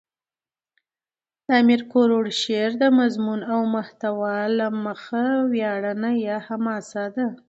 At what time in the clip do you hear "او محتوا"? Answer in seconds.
3.53-4.37